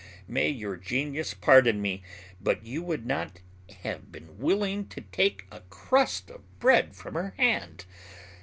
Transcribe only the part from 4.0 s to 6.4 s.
been willing to take a crust